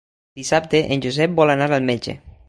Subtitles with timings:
[0.39, 2.17] Dissabte en Josep vol anar al metge.